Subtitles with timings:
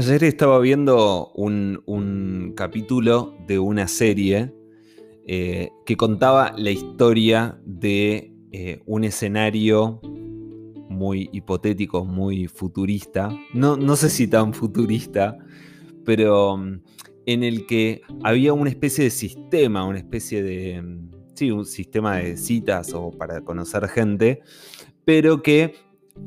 [0.00, 4.50] Ayer estaba viendo un, capítulo de una serie
[5.26, 10.00] eh, que contaba la historia de eh, un escenario
[10.88, 13.28] muy hipotético, muy futurista.
[13.52, 15.36] No, no sé si tan futurista,
[16.06, 16.80] pero mm,
[17.26, 20.80] en el que había una especie de sistema, una especie de...
[20.80, 24.40] Mm, sí, un sistema de citas o para conocer gente,
[25.04, 25.74] pero que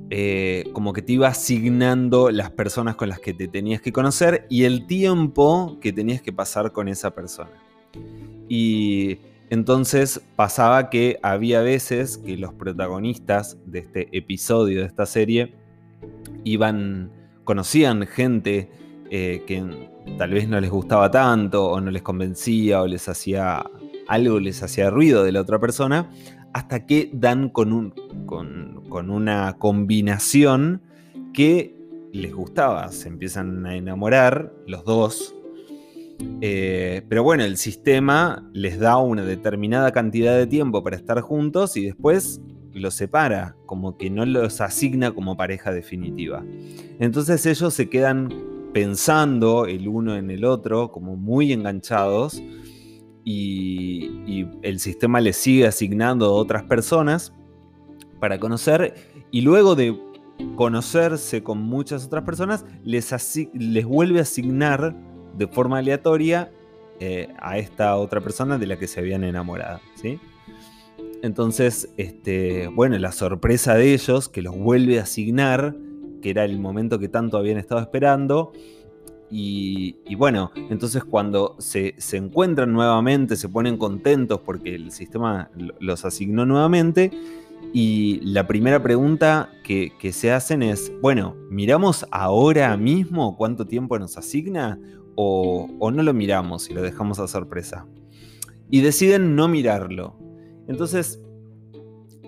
[0.09, 4.45] eh, como que te iba asignando las personas con las que te tenías que conocer
[4.49, 7.51] y el tiempo que tenías que pasar con esa persona.
[8.47, 9.17] Y
[9.49, 15.53] entonces pasaba que había veces que los protagonistas de este episodio de esta serie
[16.43, 17.11] iban,
[17.43, 18.69] conocían gente
[19.09, 19.63] eh, que
[20.17, 23.63] tal vez no les gustaba tanto o no les convencía o les hacía
[24.07, 26.09] algo, les hacía ruido de la otra persona,
[26.53, 27.93] hasta que dan con, un,
[28.25, 30.81] con, una combinación
[31.33, 31.75] que
[32.11, 35.35] les gustaba, se empiezan a enamorar los dos.
[36.41, 41.75] Eh, pero bueno, el sistema les da una determinada cantidad de tiempo para estar juntos
[41.75, 42.39] y después
[42.71, 46.43] los separa, como que no los asigna como pareja definitiva.
[46.99, 48.29] Entonces ellos se quedan
[48.73, 52.41] pensando el uno en el otro, como muy enganchados,
[53.23, 57.33] y, el sistema les sigue asignando a otras personas
[58.19, 58.95] para conocer
[59.31, 59.97] y luego de
[60.55, 63.13] conocerse con muchas otras personas, les,
[63.53, 64.95] les vuelve a asignar
[65.37, 66.51] de forma aleatoria
[66.99, 69.79] eh, a esta otra persona de la que se habían enamorado.
[69.95, 70.19] ¿sí?
[71.21, 75.75] Entonces, este, bueno, la sorpresa de ellos, que los vuelve a asignar,
[76.21, 78.51] que era el momento que tanto habían estado esperando,
[79.35, 85.49] y, bueno, entonces cuando se, encuentran nuevamente, se ponen contentos porque el sistema
[85.79, 87.09] los asignó nuevamente.
[87.73, 94.19] Y la primera pregunta que, se hacen es, bueno, ¿miramos ahora mismo cuánto tiempo nos
[94.19, 94.79] asigna?
[95.15, 97.87] O, no lo miramos y lo dejamos a sorpresa.
[98.69, 100.15] Y deciden no mirarlo.
[100.67, 101.19] Entonces,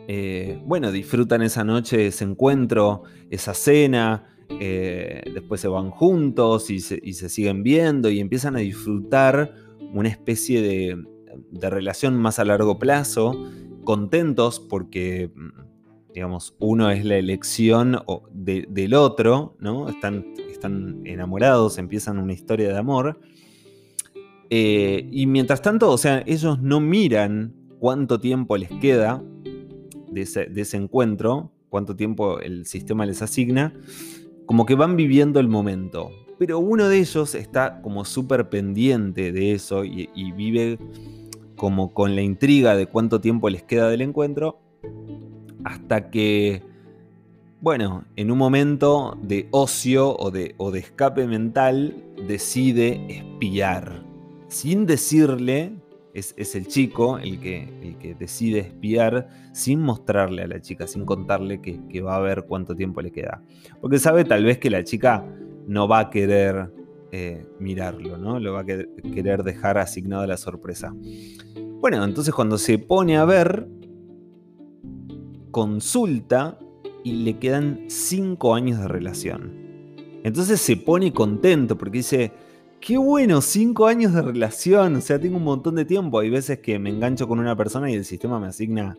[0.08, 6.80] eh, bueno, disfrutan esa noche, ese encuentro, esa cena, eh, después se van juntos y
[6.80, 9.54] se, siguen viendo y empiezan a disfrutar
[9.94, 11.04] una especie de,
[11.70, 13.36] relación más a largo plazo,
[13.84, 17.98] contentos porque, mm, digamos, uno es la elección
[18.32, 19.90] del otro, ¿no?
[19.90, 20.34] Están,
[21.04, 23.20] enamorados, empiezan una historia de amor.
[24.50, 29.22] Eh, y mientras tanto, o sea, ellos no miran cuánto tiempo les queda
[30.10, 33.74] de ese encuentro, cuánto tiempo el sistema les asigna,
[34.46, 36.12] como que van viviendo el momento.
[36.38, 40.78] Pero uno de ellos está como súper pendiente de eso y, vive
[41.56, 44.60] como con la intriga de cuánto tiempo les queda del encuentro.
[45.64, 46.62] Hasta que,
[47.62, 54.04] bueno, en un momento de ocio o de, o de escape mental, decide espiar.
[54.50, 55.74] Sin decirle
[56.16, 61.62] es, el chico el que, que decide espiar sin mostrarle a la chica, sin contarle
[61.62, 63.42] que, va a ver cuánto tiempo le queda.
[63.82, 65.26] Porque sabe tal vez que la chica
[65.68, 66.72] no va a querer
[67.12, 68.40] eh, mirarlo, ¿no?
[68.40, 70.94] Lo va a querer dejar asignado la sorpresa.
[71.82, 73.68] Bueno, entonces cuando se pone a ver,
[75.52, 76.58] consulta
[77.04, 79.66] y le quedan cinco años de relación.
[80.24, 82.32] Entonces se pone contento porque dice,
[82.86, 84.98] Qué bueno, cinco años de relación.
[84.98, 86.20] O sea, tengo un montón de tiempo.
[86.20, 88.96] Hay veces que me engancho con una persona y el sistema me asigna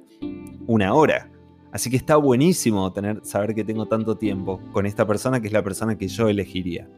[0.67, 1.31] una hora.
[1.71, 5.53] Así que está buenísimo tener, saber que tengo tanto tiempo con esta persona que es
[5.53, 6.89] la persona que yo elegiría.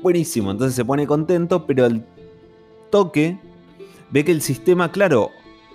[0.00, 2.06] Buenísimo, entonces se pone contento, pero al
[2.90, 3.40] toque
[4.12, 5.30] ve que el sistema, claro,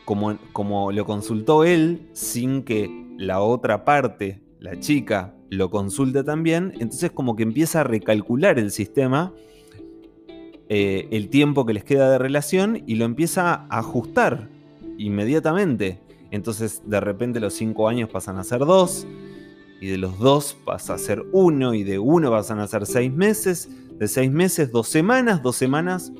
[0.06, 6.72] como, como lo consultó él, sin que la otra parte, la chica, lo consulte también,
[6.80, 9.34] entonces como que empieza a recalcular el sistema
[10.76, 14.50] eh, el tiempo que les queda de relación y lo empieza a ajustar
[14.98, 16.00] inmediatamente.
[16.32, 19.06] Entonces de repente los cinco años pasan a ser dos,
[19.80, 23.14] y de los dos pasa a ser uno, y de uno pasan a ser seis
[23.14, 23.70] meses,
[24.00, 26.12] de seis meses dos semanas, dos semanas,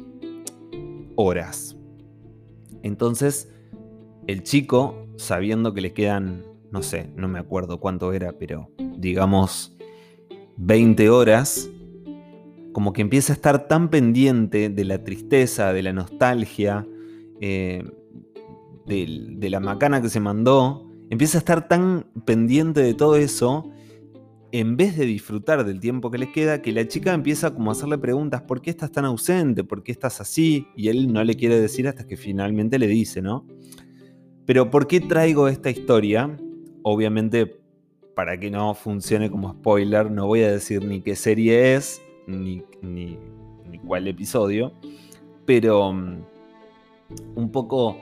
[1.16, 1.76] horas.
[2.84, 3.52] Entonces
[4.28, 9.76] el chico, sabiendo que le quedan, no sé, no me acuerdo cuánto era, pero digamos
[10.58, 11.72] 20 horas,
[12.74, 16.86] como que empieza a estar tan pendiente de la tristeza, de la nostalgia,
[17.40, 17.84] eh,
[18.86, 23.70] de, la macana que se mandó, empieza a estar tan pendiente de todo eso,
[24.52, 27.74] en vez de disfrutar del tiempo que le queda, que la chica empieza como a
[27.74, 29.64] hacerle preguntas, ¿por qué estás tan ausente?
[29.64, 30.68] ¿Por qué estás así?
[30.76, 33.48] Y él no le quiere decir hasta que finalmente le dice, ¿no?
[34.46, 36.38] Pero ¿por qué traigo esta historia?
[36.84, 37.64] Obviamente,
[38.16, 42.64] para que no funcione como spoiler, no voy a decir ni qué serie es, ni,
[42.82, 43.18] ni,
[43.86, 44.74] cuál episodio,
[45.46, 46.24] pero mm,
[47.36, 47.98] un poco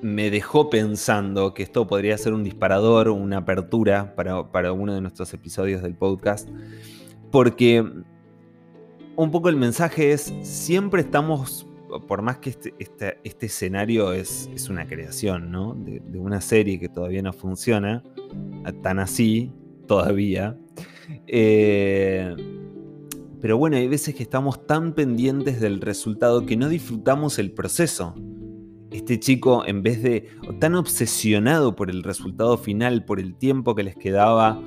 [0.00, 5.00] me dejó pensando que esto podría ser un disparador, una apertura para, para uno de
[5.00, 6.48] nuestros episodios del podcast,
[7.30, 7.84] porque
[9.16, 11.66] un poco el mensaje es, siempre estamos,
[12.06, 15.74] por más que este, este, este escenario es, es, una creación, ¿no?
[15.74, 18.04] De, de, una serie que todavía no funciona,
[18.82, 19.50] tan así,
[19.88, 20.56] todavía.
[21.26, 22.57] Eh,
[23.40, 28.14] pero bueno, hay veces que estamos tan pendientes del resultado que no disfrutamos el proceso.
[28.90, 33.82] Este chico, en vez de tan obsesionado por el resultado final, por el tiempo que
[33.82, 34.60] les quedaba,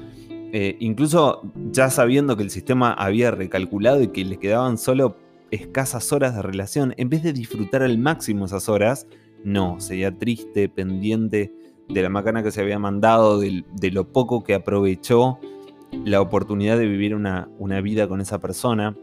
[0.53, 1.41] eh, incluso
[1.71, 5.17] ya sabiendo que el sistema había recalculado y que les quedaban solo
[5.49, 9.07] escasas horas de relación, en vez de disfrutar al máximo esas horas,
[9.43, 11.53] no, seguía triste, pendiente
[11.89, 15.39] de la macana que se había mandado, de, lo poco que aprovechó
[16.05, 18.95] la oportunidad de vivir una, una, vida con esa persona.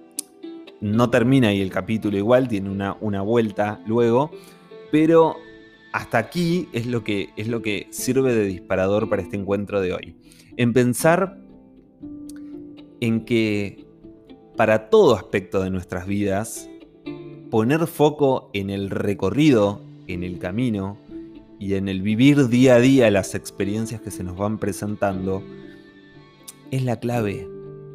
[0.80, 4.30] No termina ahí el capítulo igual, tiene una, una vuelta luego,
[4.90, 5.36] pero
[5.92, 9.92] hasta aquí es lo, que, es lo que sirve de disparador para este encuentro de
[9.92, 10.16] hoy.
[10.56, 11.38] En pensar
[13.00, 13.86] en que
[14.56, 16.68] para todo aspecto de nuestras vidas,
[17.50, 20.98] poner foco en el recorrido, en el camino,
[21.58, 25.42] y en el vivir día a día las experiencias que se nos van presentando,
[26.70, 27.48] es la clave.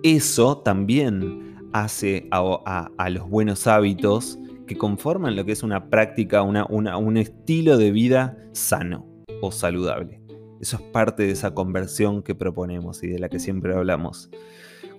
[0.04, 7.18] Eso también hace a, los buenos hábitos que conforman lo que es una práctica, un
[7.18, 9.08] estilo de vida sano
[9.42, 10.22] o saludable.
[10.62, 14.30] Eso es parte de esa conversión que proponemos y de la que siempre hablamos.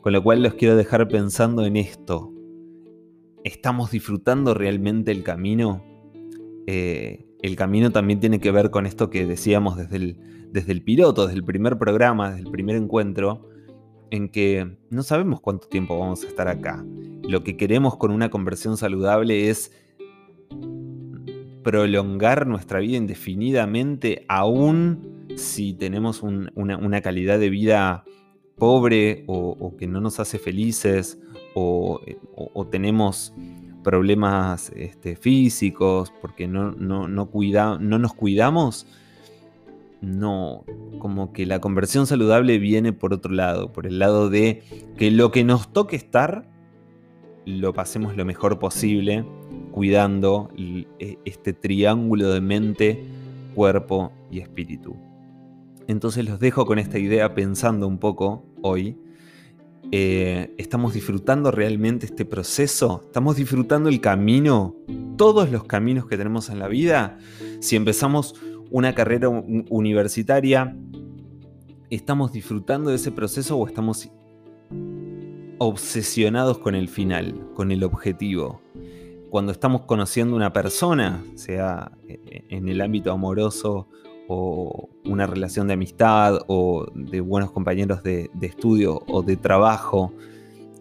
[0.02, 2.30] Con lo cual los quiero dejar pensando en esto.
[3.44, 5.82] ¿Estamos disfrutando realmente el camino?
[6.66, 10.82] Eh, el camino también tiene que ver con esto que decíamos desde el, desde el
[10.82, 13.48] piloto, desde el primer programa, desde el primer encuentro,
[14.10, 16.84] en que no sabemos cuánto tiempo vamos a estar acá.
[17.22, 19.72] Lo que queremos con una conversión saludable es
[21.62, 28.04] prolongar nuestra vida indefinidamente, aún si tenemos una, calidad de vida
[28.56, 31.18] pobre o, que no nos hace felices
[31.54, 32.00] o,
[32.34, 33.32] o tenemos
[33.84, 37.28] problemas este, físicos, porque no, no, no,
[37.78, 38.86] no nos cuidamos,
[40.04, 40.64] no,
[40.98, 44.62] como que la conversión saludable viene por otro lado, por el lado de
[44.96, 46.48] que lo que nos toque estar,
[47.46, 49.24] lo pasemos lo mejor posible,
[49.72, 53.04] cuidando e, este triángulo de mente,
[53.54, 54.96] cuerpo y espíritu.
[55.86, 58.96] Entonces los dejo con esta idea pensando un poco hoy
[59.96, 63.02] eh, ¿Estamos disfrutando realmente este proceso?
[63.06, 64.74] ¿Estamos disfrutando el camino?
[65.16, 67.18] Todos los caminos que tenemos en la vida.
[67.60, 68.34] Si empezamos
[68.70, 70.76] una carrera universitaria,
[71.90, 74.10] ¿estamos disfrutando de ese proceso o estamos
[75.58, 78.60] obsesionados con el final, con el objetivo?
[79.30, 83.88] Cuando estamos conociendo una persona, sea en el ámbito amoroso
[84.28, 90.12] o una relación de amistad o de buenos compañeros de, estudio o de trabajo,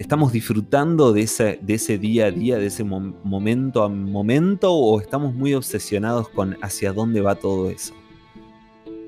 [0.04, 5.00] ¿estamos disfrutando de ese, de ese día a día, de ese momento a momento o
[5.00, 7.94] estamos muy obsesionados con hacia dónde va todo eso?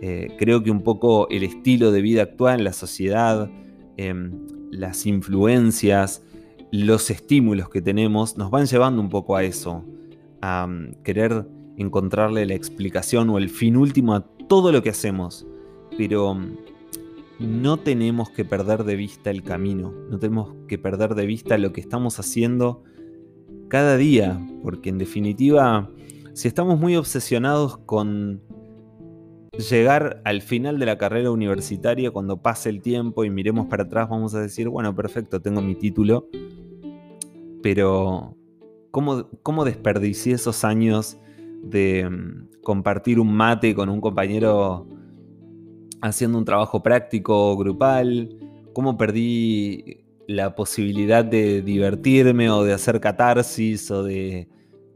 [0.02, 3.52] Eh, creo que un poco el estilo de vida actual la sociedad,
[3.98, 6.24] em, las influencias,
[6.72, 9.84] los estímulos que tenemos nos van llevando un poco a eso,
[10.42, 15.46] a mm, querer encontrarle la explicación o el fin último a todo lo que hacemos.
[15.98, 16.56] Pero mm,
[17.40, 21.74] no tenemos que perder de vista el camino, no tenemos que perder de vista lo
[21.74, 22.84] que estamos haciendo
[23.68, 25.90] cada día, porque en definitiva,
[26.34, 28.42] si estamos muy obsesionados con
[29.70, 34.10] llegar al final de la carrera universitaria, cuando pase el tiempo y miremos para atrás,
[34.10, 36.28] vamos a decir, bueno, perfecto, tengo mi título,
[37.62, 38.36] pero
[38.92, 41.18] ¿cómo, cómo desperdicié esos años
[41.64, 44.88] de mm, compartir un mate con un compañero
[46.08, 48.38] haciendo un trabajo práctico grupal,
[48.74, 54.48] cómo perdí la posibilidad de divertirme o de hacer catarsis o de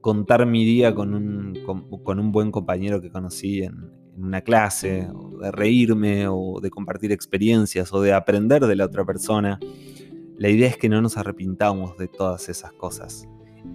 [0.02, 1.60] contar mi día con un,
[2.04, 6.70] con, un buen compañero que conocí en, en, una clase, o de reírme o de
[6.70, 9.60] compartir experiencias o de aprender de la otra persona.
[10.38, 13.28] La idea es que no nos arrepintamos de todas esas cosas.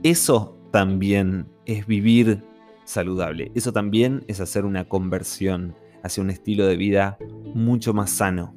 [0.03, 2.43] Eso también es vivir
[2.85, 3.50] saludable.
[3.55, 7.18] Eso también es hacer una conversión hacia un estilo de vida
[7.54, 8.54] mucho más sano.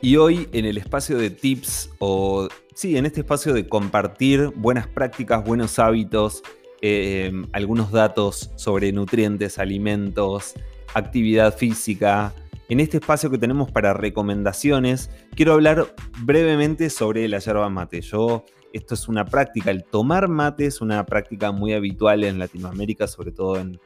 [0.00, 4.86] Y hoy en el espacio de tips o sí, en este espacio de compartir buenas
[4.86, 6.42] prácticas, buenos hábitos
[6.80, 10.54] eh, algunos datos sobre nutrientes, alimentos,
[10.94, 12.32] actividad física.
[12.68, 18.02] En este espacio que tenemos para recomendaciones, quiero hablar brevemente sobre la yerba mate.
[18.02, 18.44] Yo,
[18.74, 23.32] esto es una práctica, el tomar mate es una práctica muy habitual en Latinoamérica, sobre
[23.32, 23.80] todo en,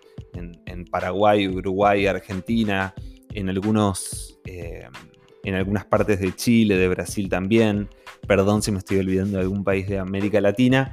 [0.91, 2.93] Paraguay, Uruguay, Argentina,
[3.33, 4.41] en algunos...
[4.45, 4.89] Eh,
[5.45, 7.89] en algunas partes de Chile, de Brasil también.
[8.27, 10.93] Perdón si me estoy olvidando de algún país de América Latina.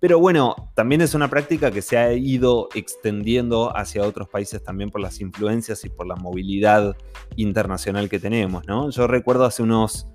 [0.00, 4.90] Pero bueno, también es una práctica que se ha ido extendiendo hacia otros países también
[4.90, 6.96] por las influencias y por la movilidad
[7.34, 8.90] internacional que tenemos, ¿no?
[8.90, 10.06] Yo recuerdo hace unos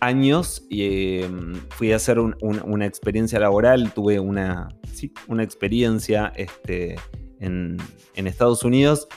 [0.00, 4.68] años em, fui a hacer una experiencia laboral, tuve una,
[5.26, 6.96] una experiencia este,
[7.40, 7.78] en
[8.14, 9.08] Estados Unidos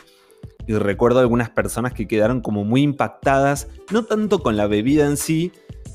[0.71, 5.17] y recuerdo algunas personas que quedaron como muy impactadas, no tanto con la bebida en
[5.17, 5.51] sí,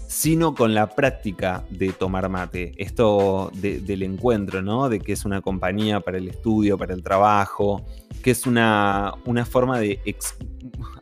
[0.06, 2.72] sino con la práctica de tomar mate.
[2.76, 4.90] Esto del encuentro, ¿no?
[4.90, 7.86] De que es una compañía para el estudio, para el trabajo,
[8.22, 9.98] que es una, una forma de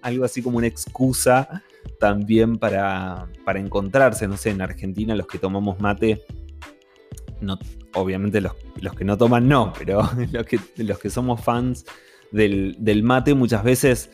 [0.02, 1.64] algo así como una excusa
[1.98, 6.24] también para, para encontrarse, no sé, en Argentina los que tomamos mate,
[7.40, 7.58] no,
[7.94, 11.84] obviamente los, los que no toman no, pero los que, los que somos fans
[12.34, 14.10] del, mate, muchas veces,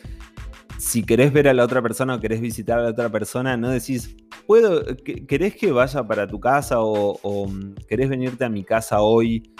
[0.78, 3.70] si querés ver a la otra persona o querés visitar a la otra persona, no
[3.70, 4.14] decís,
[4.46, 4.84] ¿puedo,
[5.26, 9.54] ¿querés que vaya para tu casa o, mm, querés venirte a mi casa hoy?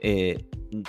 [0.00, 0.46] Eh,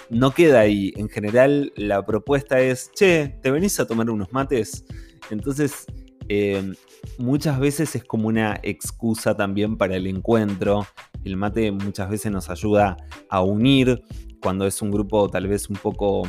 [0.10, 0.94] no queda ahí.
[0.96, 4.86] En general, la propuesta es, che, ¿te venís a tomar unos mates?
[5.30, 5.86] Entonces,
[6.30, 6.74] eh,
[7.18, 10.86] muchas veces es como una excusa también para el encuentro.
[11.24, 12.98] El mate muchas veces nos ayuda
[13.30, 14.02] a unir
[14.42, 16.24] cuando es un grupo tal vez un poco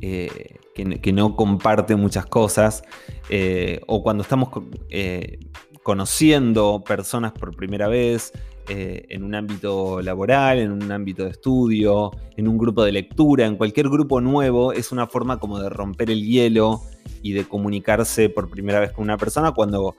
[0.00, 2.82] eh, que, no comparte muchas cosas,
[3.30, 4.48] eh, o cuando estamos
[4.90, 5.40] eh,
[5.82, 8.32] conociendo personas por primera vez
[8.70, 13.56] en un ámbito laboral, en un ámbito de estudio, en un grupo de lectura, en
[13.56, 16.82] cualquier grupo nuevo, es una forma como de romper el hielo
[17.22, 19.96] y de comunicarse por primera vez con una persona cuando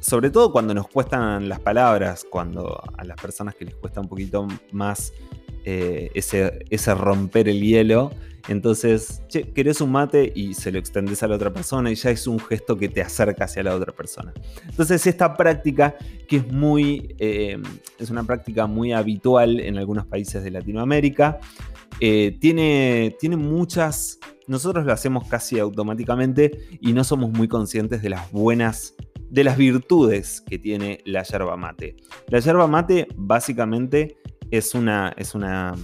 [0.00, 4.08] sobre todo cuando nos cuestan las palabras, cuando a las personas que les cuesta un
[4.08, 5.12] poquito más
[5.64, 8.10] ese, ese, romper el hielo,
[8.48, 12.10] entonces, che, querés un mate y se lo extendes a la otra persona y ya
[12.10, 14.32] es un gesto que te acerca hacia la otra persona.
[14.68, 15.94] Entonces, esta práctica,
[16.26, 17.60] que es muy, eh,
[17.98, 21.38] es una práctica muy habitual en algunos países de Latinoamérica,
[22.00, 28.10] eh, tiene, tiene muchas, nosotros lo hacemos casi automáticamente y no somos muy conscientes de
[28.10, 28.94] las buenas
[29.30, 31.96] de las virtudes que tiene la yerba mate.
[32.28, 34.18] La yerba mate básicamente
[34.52, 35.74] es una, es una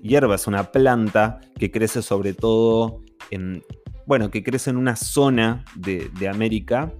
[0.00, 3.00] hierba, es una planta que crece sobre todo
[3.30, 3.64] en,
[4.06, 6.92] bueno, que crece en una zona de, América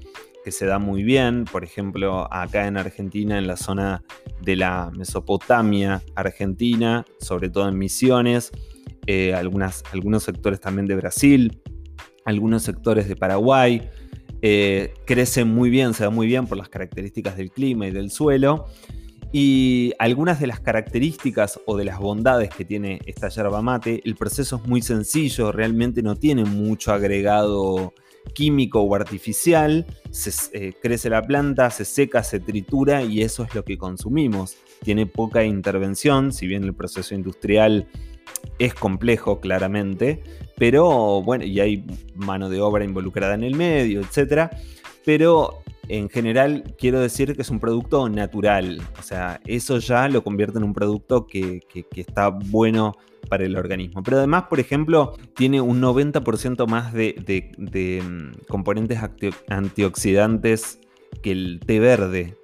[0.45, 4.03] que se da muy bien, por ejemplo, acá en Argentina, en la zona
[4.41, 8.51] de la Mesopotamia argentina, sobre todo en Misiones,
[9.07, 11.63] eh, algunos sectores también de Brasil,
[12.25, 13.89] algunos sectores de Paraguay.
[14.41, 18.11] Eh, crece muy bien, se da muy bien por las características del clima y del
[18.11, 18.67] suelo.
[19.33, 24.15] Y algunas de las características o de las bondades que tiene esta yerba mate, el
[24.15, 27.95] proceso es muy sencillo, realmente no tiene mucho agregado
[28.35, 33.55] químico o artificial, se, eh, crece la planta, se seca, se tritura y eso es
[33.55, 34.57] lo que consumimos.
[34.85, 37.89] Tiene poca intervención, si bien el proceso industrial
[38.59, 40.23] es complejo claramente,
[40.57, 41.85] pero bueno, y hay
[42.15, 44.51] mano de obra involucrada en el medio, etc.
[45.05, 48.81] Pero en general quiero decir que es un producto natural.
[48.99, 51.61] O sea, eso ya lo convierte en un producto que,
[51.97, 52.97] está bueno
[53.29, 54.03] para el organismo.
[54.03, 58.99] Pero además, por ejemplo, tiene un 90% más de, mm, componentes
[59.49, 60.81] antioxidantes
[61.23, 62.37] que el té verde.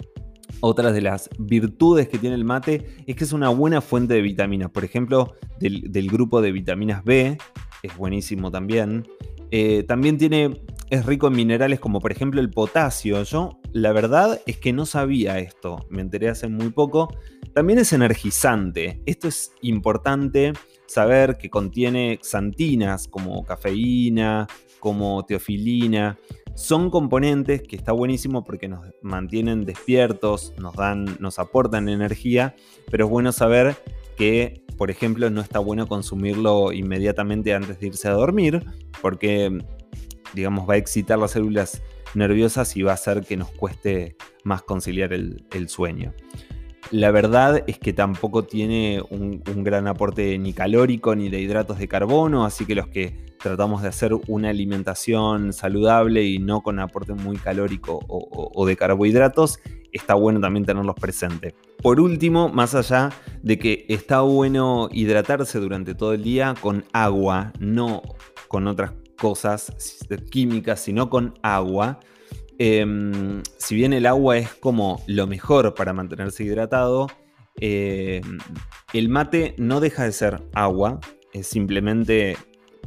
[0.61, 4.23] Otras de las virtudes que tiene el mate es que es una buena fuente de
[4.23, 4.71] vitaminas.
[4.71, 7.39] Por ejemplo, del, grupo de vitaminas B,
[7.83, 9.07] es buenísimo también.
[9.51, 13.23] Eh, también tiene es rico en minerales como por ejemplo el potasio.
[13.23, 17.15] Yo la verdad es que no sabía esto, me enteré hace muy poco.
[17.55, 19.03] También es energizante.
[19.07, 20.53] Esto es importante
[20.87, 24.47] saber que contiene xantinas como cafeína,
[24.79, 26.19] como teofilina.
[26.55, 32.57] Son componentes que está buenísimo porque nos mantienen despiertos, nos dan, nos aportan energía,
[32.91, 33.77] pero es bueno saber
[34.19, 38.65] que, por ejemplo, no está bueno consumirlo inmediatamente antes de irse a dormir,
[39.01, 39.65] porque
[40.35, 41.83] digamos, va a excitar las células
[42.15, 46.13] nerviosas y va a hacer que nos cueste más conciliar el, sueño.
[46.91, 51.89] La verdad es que tampoco tiene un, gran aporte ni calórico ni de hidratos de
[51.89, 57.13] carbono, así que los que tratamos de hacer una alimentación saludable y no con aporte
[57.13, 59.61] muy calórico o, de carbohidratos,
[59.93, 61.55] está bueno también tenerlos presentes.
[61.83, 63.11] Por último, más allá
[63.43, 68.03] de que está bueno hidratarse durante todo el día con agua, no
[68.49, 69.73] con otras cosas
[70.31, 72.01] químicas, sino con agua.
[72.59, 77.07] Em, si bien el agua es como lo mejor para mantenerse hidratado,
[77.61, 78.39] em,
[78.93, 80.99] el mate no deja de ser agua,
[81.43, 82.37] simplemente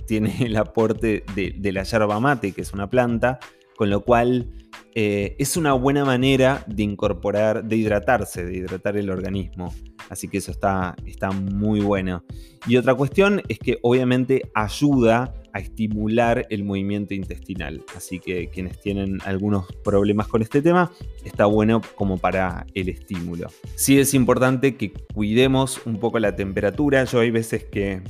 [0.06, 3.40] tiene el aporte de, la yerba mate, que es una planta,
[3.78, 4.52] con lo cual
[4.94, 9.74] eh, es una buena manera de incorporar, de hidratarse, de hidratar el organismo.
[10.10, 12.26] Así que eso está, está muy bueno.
[12.68, 17.84] Y otra cuestión es que obviamente ayuda a estimular el movimiento intestinal.
[17.96, 20.92] Así que quienes tienen algunos problemas con este tema,
[21.24, 23.50] está bueno como para el estímulo.
[23.76, 27.04] Sí es importante que cuidemos un poco la temperatura.
[27.06, 28.02] Yo hay veces que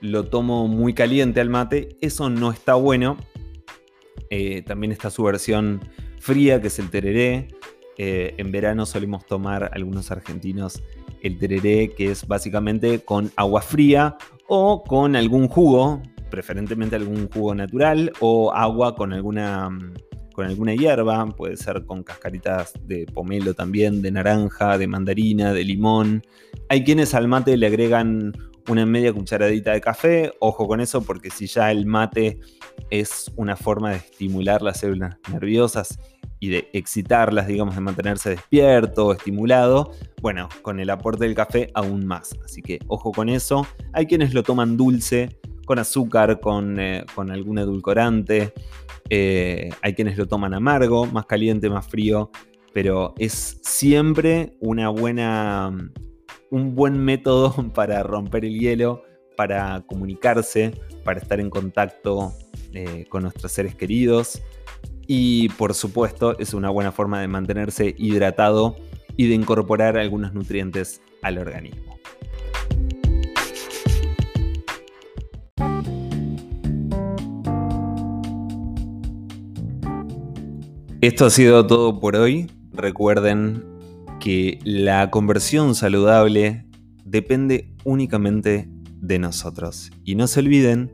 [0.00, 1.96] lo tomo muy caliente al mate.
[2.00, 3.16] Eso no está bueno.
[4.30, 5.80] Eh, también está su versión
[6.18, 7.48] fría, que es el tereré.
[7.98, 10.82] Eh, en verano solemos tomar algunos argentinos
[11.22, 14.16] el tereré, que es básicamente con agua fría
[14.46, 19.68] o con algún jugo, preferentemente algún jugo natural o agua con alguna,
[20.32, 25.64] con alguna hierba, puede ser con cascaritas de pomelo también, de naranja, de mandarina, de
[25.64, 26.22] limón.
[26.68, 28.32] Hay quienes al mate le agregan
[28.68, 32.40] una media cucharadita de café, ojo con eso porque si ya el mate
[32.90, 35.98] es una forma de estimular las células nerviosas
[36.40, 42.06] y de excitarlas, digamos, de mantenerse despierto, estimulado, bueno, con el aporte del café aún
[42.06, 42.34] más.
[42.44, 43.66] Así que ojo con eso.
[43.92, 48.54] Hay quienes lo toman dulce, con azúcar, con, eh, algún edulcorante.
[49.10, 52.30] Eh, hay quienes lo toman amargo, más caliente, más frío.
[52.72, 55.70] Pero es siempre una buena,
[56.50, 59.02] un buen método para romper el hielo,
[59.36, 60.72] para comunicarse,
[61.04, 62.32] para estar en contacto
[62.72, 64.40] eh, con nuestros seres queridos.
[65.06, 68.76] Y por supuesto es una buena forma de mantenerse hidratado
[69.16, 71.85] y de incorporar algunos nutrientes al organismo.
[81.06, 82.50] Esto ha sido todo por hoy.
[82.72, 83.64] Recuerden
[84.18, 86.66] que la conversión saludable
[87.04, 88.68] depende únicamente
[89.00, 89.92] de nosotros.
[90.02, 90.90] Y no se olviden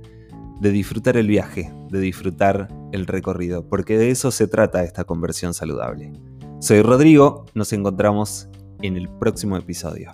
[0.61, 5.55] de disfrutar el viaje, de disfrutar el recorrido, porque de eso se trata esta conversión
[5.55, 6.13] saludable.
[6.61, 8.51] Soy Rodrigo, nos encontramos
[8.83, 10.11] en el próximo episodio.